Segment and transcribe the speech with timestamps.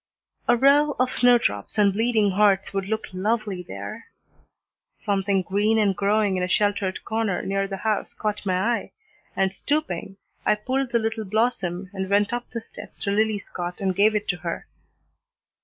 [0.47, 4.07] "A row of snowdrops and bleeding hearts would look lovely there"
[5.05, 8.91] Something green and growing in a sheltered corner near the house caught my eye,
[9.35, 13.79] and stooping, I pulled the little blossom, and went up the steps to Lillie's cot
[13.79, 14.65] and gave it to her.